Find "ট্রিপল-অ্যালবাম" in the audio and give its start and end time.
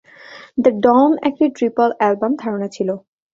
1.55-2.31